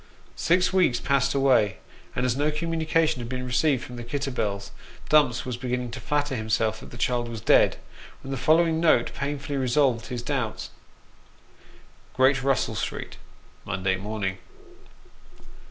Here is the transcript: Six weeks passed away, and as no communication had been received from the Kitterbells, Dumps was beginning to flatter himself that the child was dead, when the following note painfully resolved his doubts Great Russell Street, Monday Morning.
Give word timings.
Six 0.41 0.73
weeks 0.73 0.99
passed 0.99 1.35
away, 1.35 1.77
and 2.15 2.25
as 2.25 2.35
no 2.35 2.49
communication 2.49 3.19
had 3.19 3.29
been 3.29 3.45
received 3.45 3.83
from 3.83 3.97
the 3.97 4.03
Kitterbells, 4.03 4.71
Dumps 5.09 5.45
was 5.45 5.57
beginning 5.57 5.91
to 5.91 5.99
flatter 5.99 6.35
himself 6.35 6.79
that 6.79 6.89
the 6.89 6.97
child 6.97 7.29
was 7.29 7.39
dead, 7.39 7.77
when 8.23 8.31
the 8.31 8.35
following 8.35 8.79
note 8.79 9.13
painfully 9.13 9.59
resolved 9.59 10.07
his 10.07 10.23
doubts 10.23 10.71
Great 12.15 12.41
Russell 12.41 12.73
Street, 12.73 13.17
Monday 13.63 13.95
Morning. 13.95 14.39